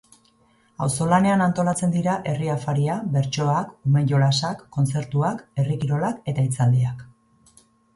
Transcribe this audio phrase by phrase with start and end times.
[0.85, 7.11] Auzolanean antolatzen dira herri afaria, bertsoak, ume jolasak, kontzertuak, herri kirolak eta hitzaldiak.